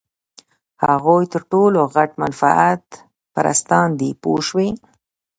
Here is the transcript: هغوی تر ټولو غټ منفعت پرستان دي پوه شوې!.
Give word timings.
هغوی 0.85 1.23
تر 1.33 1.41
ټولو 1.51 1.79
غټ 1.95 2.11
منفعت 2.21 2.85
پرستان 3.33 3.87
دي 3.99 4.09
پوه 4.21 4.41
شوې!. 4.47 4.69